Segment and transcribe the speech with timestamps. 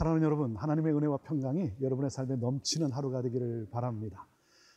[0.00, 4.26] 사랑하는 여러분, 하나님의 은혜와 평강이 여러분의 삶에 넘치는 하루가 되기를 바랍니다.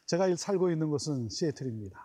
[0.05, 1.97] 제가 살고 있는 곳은 시애틀입니다.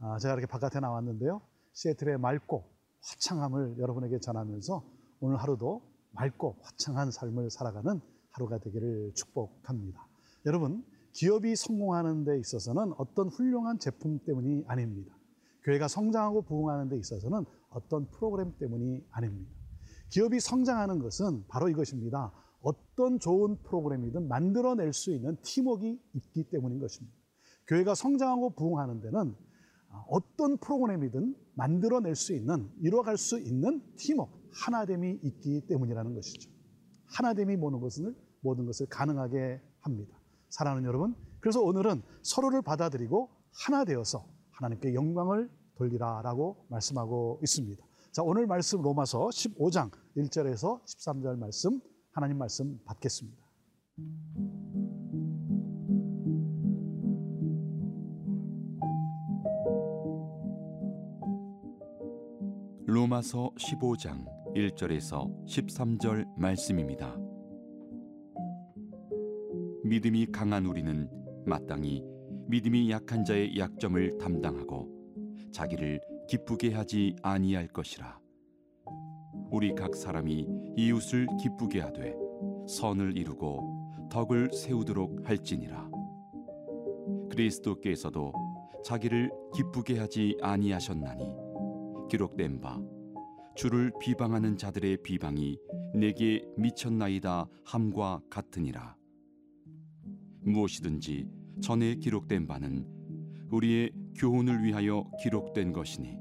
[0.00, 1.42] 아, 제가 이렇게 바깥에 나왔는데요.
[1.74, 2.64] 시애틀의 맑고
[3.02, 4.84] 화창함을 여러분에게 전하면서
[5.20, 8.00] 오늘 하루도 맑고 화창한 삶을 살아가는
[8.32, 10.04] 하루가 되기를 축복합니다.
[10.44, 15.14] 여러분, 기업이 성공하는 데 있어서는 어떤 훌륭한 제품 때문이 아닙니다.
[15.62, 19.59] 교회가 성장하고 부흥하는 데 있어서는 어떤 프로그램 때문이 아닙니다.
[20.10, 22.32] 기업이 성장하는 것은 바로 이것입니다.
[22.62, 27.16] 어떤 좋은 프로그램이든 만들어낼 수 있는 팀워크가 있기 때문인 것입니다.
[27.66, 29.34] 교회가 성장하고 부흥하는 데는
[30.08, 36.50] 어떤 프로그램이든 만들어낼 수 있는, 이루어갈 수 있는 팀워크, 하나됨이 있기 때문이라는 것이죠.
[37.06, 40.16] 하나됨이 모든 것을, 모든 것을 가능하게 합니다.
[40.48, 47.84] 사랑하는 여러분, 그래서 오늘은 서로를 받아들이고 하나 되어서 하나님께 영광을 돌리라라고 말씀하고 있습니다.
[48.12, 51.80] 자, 오늘 말씀 로마서 15장 1절에서 13절 말씀
[52.10, 53.38] 하나님 말씀 받겠습니다.
[62.86, 64.26] 로마서 15장
[64.56, 67.16] 1절에서 13절 말씀입니다.
[69.84, 71.08] 믿음이 강한 우리는
[71.46, 72.04] 마땅히
[72.48, 74.88] 믿음이 약한 자의 약점을 담당하고
[75.52, 78.19] 자기를 기쁘게 하지 아니할 것이라.
[79.52, 82.14] 우리 각 사람이 이웃을 기쁘게 하되
[82.68, 85.90] 선을 이루고 덕을 세우도록 할지니라.
[87.30, 88.32] 그리스도께서도
[88.84, 91.24] 자기를 기쁘게 하지 아니하셨나니
[92.08, 92.80] 기록된 바
[93.56, 95.58] 주를 비방하는 자들의 비방이
[95.94, 98.96] 내게 미쳤나이다 함과 같으니라.
[100.42, 101.28] 무엇이든지
[101.60, 102.86] 전에 기록된 바는
[103.50, 106.16] 우리의 교훈을 위하여 기록된 것이니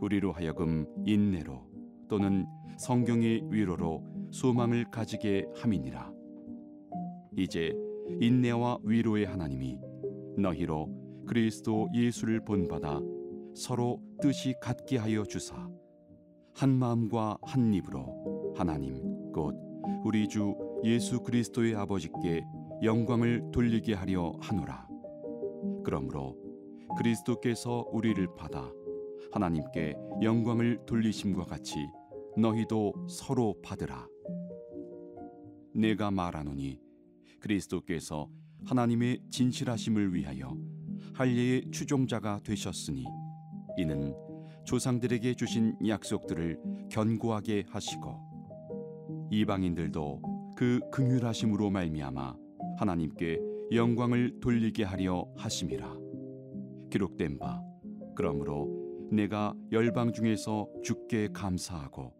[0.00, 1.67] 우리로 하여금 인내로
[2.08, 2.46] 또는
[2.78, 6.12] 성경의 위로로 소망을 가지게 함이니라.
[7.36, 7.72] 이제
[8.20, 9.78] 인내와 위로의 하나님이
[10.36, 10.88] 너희로
[11.26, 13.00] 그리스도 예수를 본받아
[13.54, 15.68] 서로 뜻이 같게 하여 주사
[16.54, 19.54] 한 마음과 한 입으로 하나님 곧
[20.04, 20.54] 우리 주
[20.84, 22.44] 예수 그리스도의 아버지께
[22.82, 24.86] 영광을 돌리게 하려 하노라.
[25.84, 26.36] 그러므로
[26.96, 28.70] 그리스도께서 우리를 받아
[29.32, 31.76] 하나님께 영광을 돌리심과 같이
[32.36, 34.06] 너희도 서로 받으라.
[35.74, 36.80] 내가 말하노니
[37.40, 38.28] 그리스도께서
[38.64, 40.56] 하나님의 진실하심을 위하여
[41.14, 43.04] 할례의 추종자가 되셨으니
[43.76, 44.14] 이는
[44.64, 48.28] 조상들에게 주신 약속들을 견고하게 하시고
[49.30, 50.22] 이방인들도
[50.56, 52.34] 그 긍휼하심으로 말미암아
[52.78, 53.40] 하나님께
[53.72, 55.96] 영광을 돌리게 하려 하심이라
[56.90, 57.62] 기록된 바
[58.16, 58.77] 그러므로
[59.10, 62.12] 내가 열방 중에서 주께 감사하고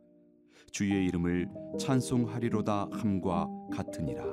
[0.72, 4.24] 주의 이름을 찬송하리로다 함과 같으니라.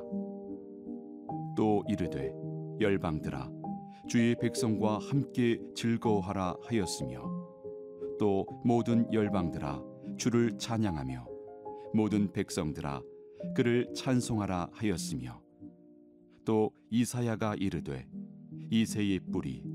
[1.55, 2.33] 또 이르되
[2.79, 3.49] 열방들아
[4.07, 7.23] 주의 백성과 함께 즐거워하라 하였으며
[8.19, 9.81] 또 모든 열방들아
[10.17, 11.27] 주를 찬양하며
[11.93, 13.01] 모든 백성들아
[13.55, 15.41] 그를 찬송하라 하였으며
[16.43, 18.07] 또 이사야가 이르되
[18.69, 19.74] 이새의 뿌리 곧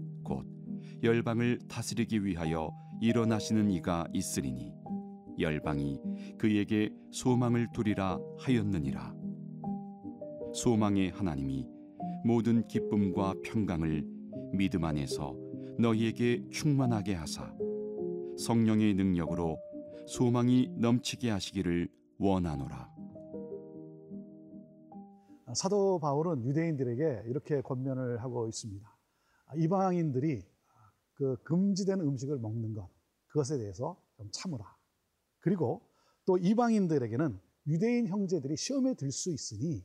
[1.03, 4.75] 열방을 다스리기 위하여 일어나시는 이가 있으리니
[5.39, 6.01] 열방이
[6.39, 9.15] 그에게 소망을 두리라 하였느니라
[10.53, 11.67] 소망의 하나님이
[12.25, 14.05] 모든 기쁨과 평강을
[14.53, 15.35] 믿음 안에서
[15.79, 17.55] 너희에게 충만하게 하사
[18.37, 19.59] 성령의 능력으로
[20.07, 22.91] 소망이 넘치게 하시기를 원하노라.
[25.55, 28.89] 사도 바울은 유대인들에게 이렇게 권면을 하고 있습니다.
[29.57, 30.45] 이방인들이
[31.21, 32.89] 그 금지된 음식을 먹는 것,
[33.27, 34.65] 그것에 대해서 좀 참으라.
[35.41, 35.83] 그리고
[36.25, 39.85] 또 이방인들에게는 유대인 형제들이 시험에 들 수 있으니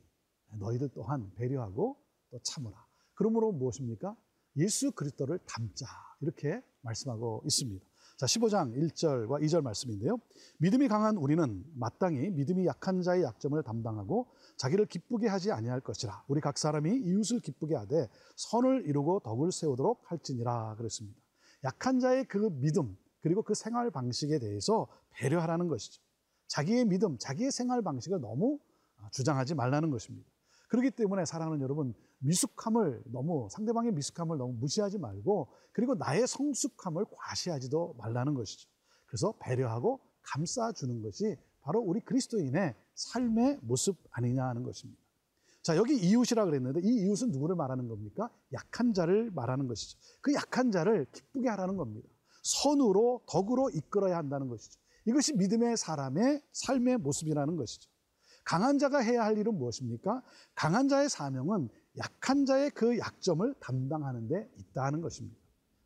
[0.57, 1.97] 너희들 또한 배려하고
[2.31, 2.85] 또 참으라.
[3.15, 4.15] 그러므로 무엇입니까?
[4.55, 5.85] 예수 그리스도를 닮자.
[6.21, 7.85] 이렇게 말씀하고 있습니다.
[8.17, 10.17] 자, 15장 1절과 2절 말씀인데요.
[10.59, 16.23] 믿음이 강한 우리는 마땅히 믿음이 약한 자의 약점을 담당하고 자기를 기쁘게 하지 아니할 것이라.
[16.29, 21.24] 우리 각 사람이 이웃을 기쁘게 하되 선을 이루고 덕을 세우도록 할지니라 그랬습니다.
[21.65, 26.01] 약한 자의 그 믿음 그리고 그 생활 방식에 대해서 배려하라는 것이죠.
[26.47, 28.59] 자기의 믿음, 자기의 생활 방식을 너무
[29.11, 30.29] 주장하지 말라는 것입니다.
[30.69, 37.95] 그렇기 때문에 사랑하는 여러분, 미숙함을 너무 상대방의 미숙함을 너무 무시하지 말고 그리고 나의 성숙함을 과시하지도
[37.97, 38.69] 말라는 것이죠.
[39.07, 45.01] 그래서 배려하고 감싸주는 것이 바로 우리 그리스도인의 삶의 모습 아니냐 하는 것입니다.
[45.65, 48.29] 자, 여기 이웃이라 그랬는데 이 이웃은 누구를 말하는 겁니까?
[48.53, 49.97] 약한 자를 말하는 것이죠.
[50.21, 52.07] 그 약한 자를 기쁘게 하라는 겁니다.
[52.43, 54.79] 선으로 덕으로 이끌어야 한다는 것이죠.
[55.07, 57.89] 이것이 믿음의 사람의 삶의 모습이라는 것이죠.
[58.43, 60.21] 강한 자가 해야 할 일은 무엇입니까?
[60.53, 65.35] 강한 자의 사명은 약한 자의 그 약점을 담당하는 데 있다는 것입니다.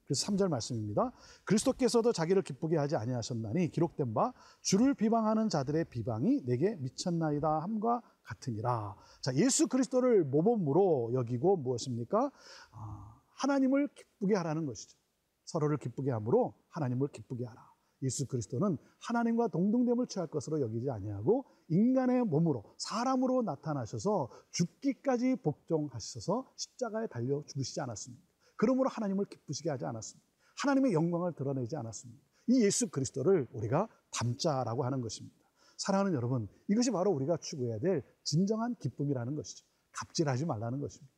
[0.09, 1.13] 그래서 3절 말씀입니다.
[1.45, 8.95] 그리스도께서도 자기를 기쁘게 하지 아니하셨나니 기록된 바 주를 비방하는 자들의 비방이 내게 미쳤나이다 함과 같으니라.
[9.21, 12.31] 자, 예수 그리스도를 모범으로 여기고 무엇입니까?
[12.71, 14.97] 아, 하나님을 기쁘게 하라는 것이죠.
[15.45, 17.69] 서로를 기쁘게 함으로 하나님을 기쁘게 하라.
[18.03, 27.07] 예수 그리스도는 하나님과 동등됨을 취할 것으로 여기지 아니하고 인간의 몸으로 사람으로 나타나셔서 죽기까지 복종하셔서 십자가에
[27.07, 28.23] 달려 죽으시지 않았습니다.
[28.55, 30.27] 그러므로 하나님을 기쁘시게 하지 않았습니다.
[30.61, 32.21] 하나님의 영광을 드러내지 않았습니다.
[32.47, 35.38] 이 예수 그리스도를 우리가 담자라고 하는 것입니다.
[35.79, 39.65] 사랑하는 여러분, 이것이 바로 우리가 추구해야 될 진정한 기쁨이라는 것이죠.
[39.93, 41.11] 갑질하지 말라는 것입니다.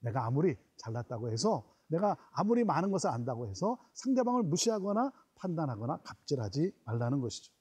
[0.00, 7.20] 내가 아무리 잘났다고 해서 내가 아무리 많은 것을 안다고 해서 상대방을 무시하거나 판단하거나 갑질하지 말라는
[7.20, 7.52] 것이죠.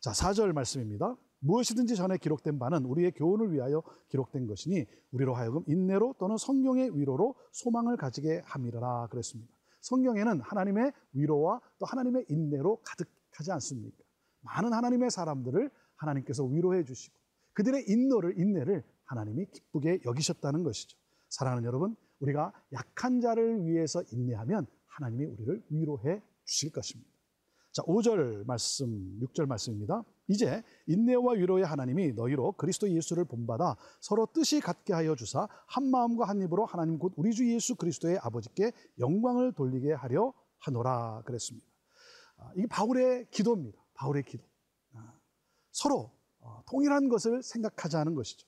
[0.00, 1.16] 자, 4절 말씀입니다.
[1.40, 7.34] 무엇이든지 전에 기록된 바는 우리의 교훈을 위하여 기록된 것이니 우리로 하여금 인내로 또는 성경의 위로로
[7.52, 9.52] 소망을 가지게 함이라 그랬습니다.
[9.80, 13.96] 성경에는 하나님의 위로와 또 하나님의 인내로 가득하지 않습니까?
[14.42, 17.16] 많은 하나님의 사람들을 하나님께서 위로해 주시고
[17.52, 20.96] 그들의 인노를 인내를 하나님이 기쁘게 여기셨다는 것이죠.
[21.28, 27.10] 사랑하는 여러분, 우리가 약한 자를 위해서 인내하면 하나님이 우리를 위로해 주실 것입니다.
[27.72, 30.02] 자, 5절 말씀, 6절 말씀입니다.
[30.26, 36.26] 이제 인내와 위로의 하나님이 너희로 그리스도 예수를 본받아 서로 뜻이 같게 하여 주사 한 마음과
[36.26, 41.66] 한 입으로 하나님 곧 우리 주 예수 그리스도의 아버지께 영광을 돌리게 하려 하노라 그랬습니다.
[42.38, 43.78] 아, 이게 바울의 기도입니다.
[43.94, 44.47] 바울의 기도.
[45.78, 46.10] 아, 서로
[46.40, 48.46] 어, 동일한 것을 생각하자는 것이죠.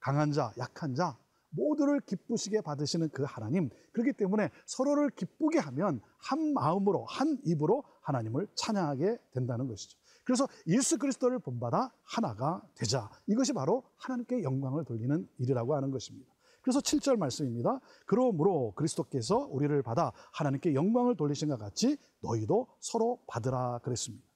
[0.00, 1.16] 강한 자, 약한 자,
[1.50, 3.70] 모두를 기쁘시게 받으시는 그 하나님.
[3.92, 9.98] 그렇기 때문에 서로를 기쁘게 하면 한 마음으로, 한 입으로 하나님을 찬양하게 된다는 것이죠.
[10.24, 13.10] 그래서 예수 그리스도를 본받아 하나가 되자.
[13.26, 16.32] 이것이 바로 하나님께 영광을 돌리는 일이라고 하는 것입니다.
[16.62, 17.80] 그래서 7절 말씀입니다.
[18.06, 24.26] 그러므로 그리스도께서 우리를 받아 하나님께 영광을 돌리신 것 같이 너희도 서로 받으라 그랬습니다.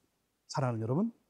[0.47, 1.20] 사랑하는 여러분, 아,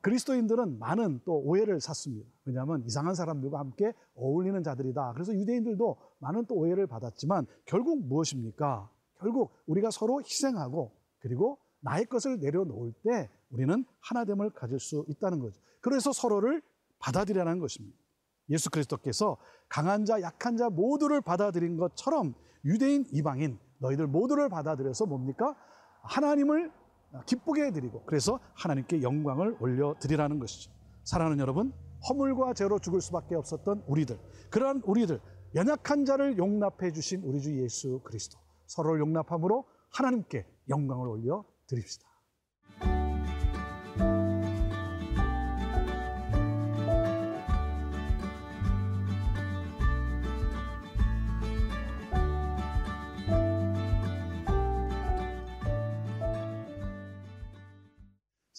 [0.00, 2.28] 그리스도인들은 많은 또 오해를 샀습니다.
[2.44, 5.12] 왜냐하면 이상한 사람들과 함께 어울리는 자들이다.
[5.12, 8.90] 그래서 유대인들도 많은 또 오해를 받았지만 결국 무엇입니까?
[9.18, 15.60] 결국 우리가 서로 희생하고 그리고 나의 것을 내려놓을 때 우리는 하나됨을 가질 수 있다는 거죠.
[15.80, 16.62] 그래서 서로를
[16.98, 17.96] 받아들이라는 것입니다.
[18.50, 19.36] 예수 그리스도께서
[19.68, 22.34] 강한 자, 약한 자 모두를 받아들인 것처럼
[22.64, 25.54] 유대인, 이방인 너희들 모두를 받아들여서 뭡니까?
[26.02, 26.72] 하나님을
[27.26, 30.70] 기쁘게 해드리고 그래서 하나님께 영광을 올려드리라는 것이죠.
[31.04, 31.72] 사랑하는 여러분,
[32.08, 34.18] 허물과 죄로 죽을 수밖에 없었던 우리들,
[34.50, 35.20] 그러한 우리들,
[35.54, 42.13] 연약한 자를 용납해 주신 우리 주 예수 그리스도, 서로를 용납함으로 하나님께 영광을 올려 드립시다.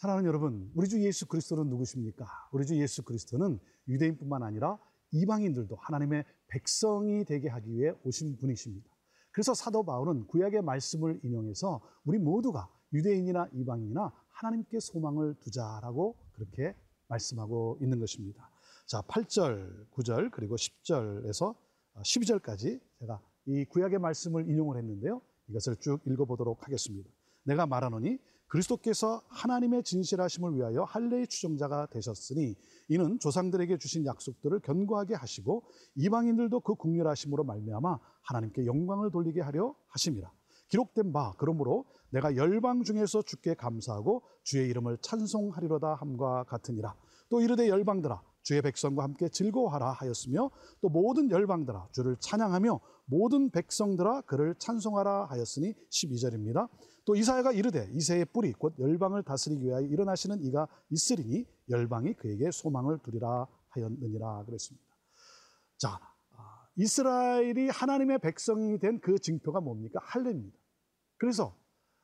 [0.05, 2.27] 사랑하는 여러분, 우리 주 예수 그리스도는 누구십니까?
[2.51, 4.77] 우리 주 예수 그리스도는 유대인뿐만 아니라
[5.09, 8.87] 이방인들도 하나님의 백성이 되게 하기 위해 오신 분이십니다.
[9.31, 16.75] 그래서 사도 바울은 구약의 말씀을 인용해서 우리 모두가 유대인이나 이방인이나 하나님께 소망을 두자라고 그렇게
[17.07, 18.47] 말씀하고 있는 것입니다.
[18.85, 21.55] 자, 8절, 9절, 그리고 10절에서
[21.95, 25.19] 12절까지 제가 이 구약의 말씀을 인용을 했는데요.
[25.47, 27.09] 이것을 쭉 읽어보도록 하겠습니다.
[27.45, 32.55] 내가 말하노니 그리스도께서 하나님의 진실하심을 위하여 할례의 추종자가 되셨으니
[32.89, 35.63] 이는 조상들에게 주신 약속들을 견고하게 하시고
[35.95, 40.31] 이방인들도 그 국률하심으로 말미암아 하나님께 영광을 돌리게 하려 하심이라.
[40.67, 46.95] 기록된 바 그러므로 내가 열방 중에서 주께 감사하고 주의 이름을 찬송하리로다 함과 같으니라.
[47.29, 54.21] 또 이르되 열방들아 주의 백성과 함께 즐거워하라 하였으며 또 모든 열방들아 주를 찬양하며 모든 백성들아
[54.21, 56.69] 그를 찬송하라 하였으니 12절입니다.
[57.05, 62.99] 또 이사야가 이르되 이새의 뿌리 곧 열방을 다스리기 위하여 일어나시는 이가 있으리니 열방이 그에게 소망을
[62.99, 64.85] 두리라 하였느니라 그랬습니다.
[65.79, 65.99] 자,
[66.37, 69.99] 아, 이스라엘이 하나님의 백성이 된그 징표가 뭡니까?
[70.03, 70.55] 할례입니다.
[71.17, 71.57] 그래서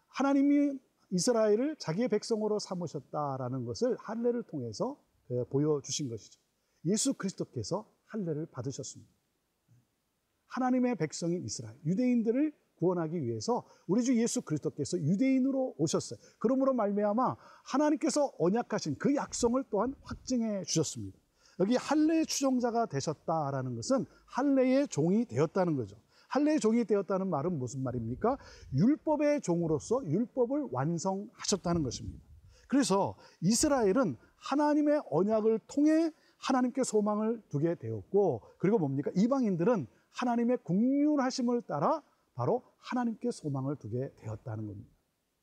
[0.08, 0.80] 하나님이
[1.12, 5.11] 이스라엘을 자기의 백성으로 삼으셨다라는 것을 할례를 통해서 그
[5.50, 6.40] 보여주신 것이죠.
[6.86, 9.12] 예수 그리스도께서 할례를 받으셨습니다.
[10.48, 16.20] 하나님의 백성인 이스라엘, 유대인들을 구원하기 위해서 우리 주 예수 그리스도께서 유대인으로 오셨어요.
[16.40, 21.18] 그러므로 말미암아 하나님께서 언약하신 그 약속을 또한 확증해 주셨습니다.
[21.60, 25.96] 여기 할례의 추종자가 되셨다라는 것은 할례의 종이 되었다는 거죠.
[26.30, 28.38] 할례의 종이 되었다는 말은 무슨 말입니까?
[28.74, 32.31] 율법의 종으로서 율법을 완성하셨다는 것입니다.
[32.72, 39.12] 그래서 이스라엘은 하나님의 언약을 통해 하나님께 소망을 두게 되었고 그리고 뭡니까?
[39.14, 42.02] 이방인들은 하나님의 국률하심을 따라
[42.34, 44.90] 바로 하나님께 소망을 두게 되었다는 겁니다.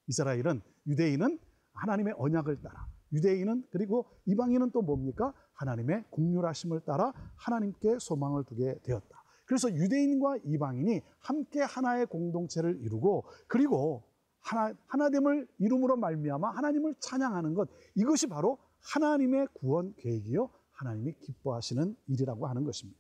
[0.07, 1.39] 이스라엘은 유대인은
[1.75, 5.35] 하나님의 언약을 따라 유대인은 그리고 이방인은 또 뭡니까?
[5.53, 9.23] 하나님의 국률하심을 따라 하나님께 소망을 두게 되었다.
[9.45, 14.08] 그래서 유대인과 이방인이 함께 하나의 공동체를 이루고 그리고
[14.49, 22.47] 하나 하나됨을 이름으로 말미암아 하나님을 찬양하는 것 이것이 바로 하나님의 구원 계획이요 하나님이 기뻐하시는 일이라고
[22.47, 22.99] 하는 것입니다.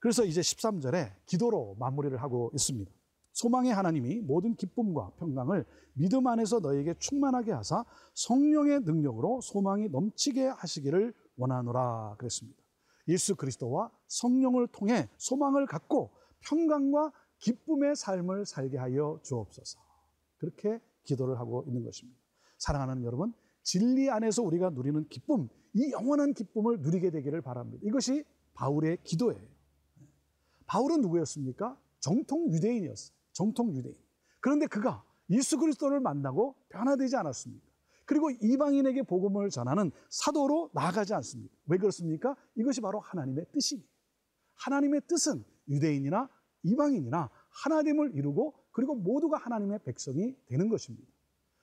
[0.00, 2.90] 그래서 이제 13절에 기도로 마무리를 하고 있습니다.
[3.32, 5.64] 소망의 하나님이 모든 기쁨과 평강을
[5.94, 12.58] 믿음 안에서 너에게 충만하게 하사 성령의 능력으로 소망이 넘치게 하시기를 원하노라 그랬습니다.
[13.06, 19.78] 예수 그리스도와 성령을 통해 소망을 갖고 평강과 기쁨의 삶을 살게 하여 주옵소서.
[20.38, 22.20] 그렇게 기도를 하고 있는 것입니다.
[22.58, 27.82] 사랑하는 여러분, 진리 안에서 우리가 누리는 기쁨, 이 영원한 기쁨을 누리게 되기를 바랍니다.
[27.82, 28.24] 이것이
[28.54, 29.40] 바울의 기도예요.
[30.66, 31.78] 바울은 누구였습니까?
[32.00, 33.16] 정통 유대인이었어요.
[33.32, 33.96] 정통 유대인.
[34.40, 37.66] 그런데 그가 예수 그리스도를 만나고 변화되지 않았습니다.
[38.04, 41.54] 그리고 이방인에게 복음을 전하는 사도로 나아가지 않습니다.
[41.66, 42.36] 왜 그렇습니까?
[42.54, 43.82] 이것이 바로 하나님의 뜻이에요.
[44.54, 46.28] 하나님의 뜻은 유대인이나
[46.62, 51.04] 이방인이나 하나됨을 이루고 그리고 모두가 하나님의 백성이 되는 것입니다.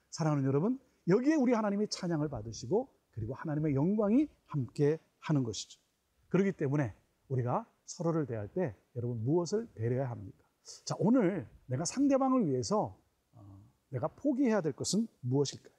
[0.09, 5.79] 사랑하는 여러분, 여기에 우리 하나님이 찬양을 받으시고 그리고 하나님의 영광이 함께 하는 것이죠.
[6.27, 6.93] 그렇기 때문에
[7.29, 10.37] 우리가 서로를 대할 때 여러분 무엇을 배려해야 합니까?
[10.83, 12.99] 자, 오늘 내가 상대방을 위해서
[13.33, 13.59] 어,
[13.91, 15.73] 내가 포기해야 될 것은 무엇일까요?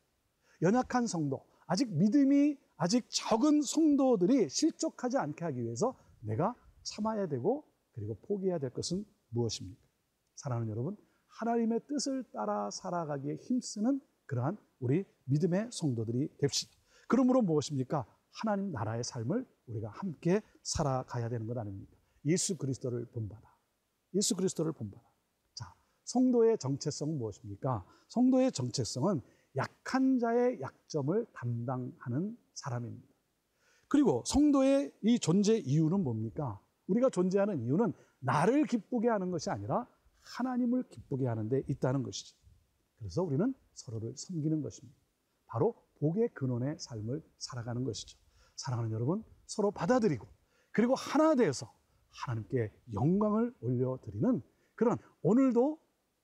[0.63, 7.63] 연약한 성도, 아직 믿음이 아직 적은 성도들이 실족하지 않게 하기 위해서 내가 참아야 되고
[7.93, 9.79] 그리고 포기해야 될 것은 무엇입니까?
[10.37, 10.97] 사랑하는 여러분,
[11.39, 16.73] 하나님의 뜻을 따라 살아가기에 힘쓰는 그러한 우리 믿음의 성도들이 됩시다.
[17.09, 18.07] 그러므로 무엇입니까?
[18.33, 21.95] 하나님 나라의 삶을 우리가 함께 살아가야 되는 것 아닙니까?
[22.25, 23.43] 예수 그리스도를 본받아.
[24.15, 25.05] 예수 그리스도를 본받아.
[25.55, 25.75] 자,
[26.05, 27.85] 성도의 정체성은 무엇입니까?
[28.09, 29.21] 성도의 정체성은
[29.57, 33.09] 약한 자의 약점을 담당하는 사람입니다.
[33.89, 36.61] 그리고 성도의 이 존재 이유는 뭡니까?
[36.89, 39.87] 우리가 존재하는 이유는 나를 기쁘게 하는 것이 아니라
[40.35, 42.37] 하나님을 기쁘게 하는 데 있다는 것이죠.
[42.99, 44.99] 그래서 우리는 서로를 섬기는 것입니다.
[45.47, 48.19] 바로 복의 근원의 삶을 살아가는 것이죠.
[48.57, 50.27] 사랑하는 여러분, 서로 받아들이고
[50.73, 51.73] 그리고 하나 되어서
[52.11, 54.43] 하나님께 영광을 올려드리는
[54.75, 55.79] 그런 오늘도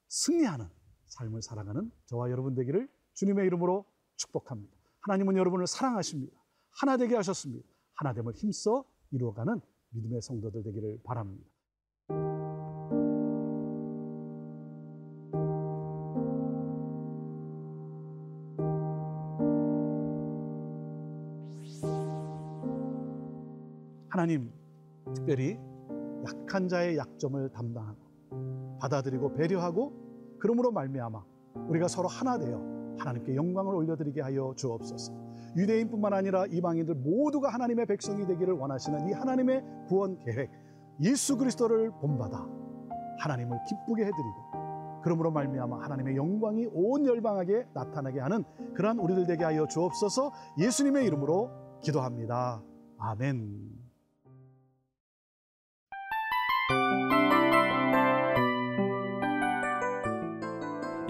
[0.09, 0.69] 승리하는
[1.07, 3.85] 삶을 살아가는 저와 여러분 되기를 주님의 이름으로
[4.17, 4.75] 축복합니다.
[5.01, 6.37] 하나님은 여러분을 사랑하십니다.
[6.71, 7.67] 하나 되게 하셨습니다.
[7.95, 11.45] 하나됨을 힘써 이루어가는 믿음의 성도들 되기를 바랍니다.
[24.13, 24.53] 하나님
[25.15, 25.59] 특별히
[26.29, 27.97] 약한 자의 약점을 담당하고
[28.79, 31.25] 받아들이고 배려하고 그러므로 말미암아
[31.69, 32.59] 우리가 서로 하나 되어
[32.99, 35.15] 하나님께 영광을 올려드리게 하여 주옵소서.
[35.57, 40.51] 유대인뿐만 아니라 이방인들 모두가 하나님의 백성이 되기를 원하시는 이 하나님의 구원 계획
[41.01, 42.47] 예수 그리스도를 본받아
[43.19, 49.67] 하나님을 기쁘게 해드리고 그러므로 말미암아 하나님의 영광이 온 열방에게 나타나게 하는 그러한 우리들 되게 하여
[49.67, 50.33] 주옵소서.
[50.59, 52.63] 예수님의 이름으로 기도합니다.
[52.99, 53.82] 아멘.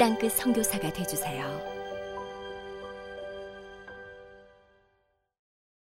[0.00, 1.69] 땅끝 선교사가 되주세요.